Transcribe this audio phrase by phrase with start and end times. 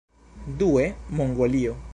[0.47, 1.77] Due, Mongolio.